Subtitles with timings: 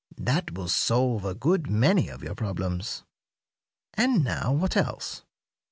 [0.17, 3.03] That will solve a good many of your problems.
[3.93, 5.21] And now, what else?"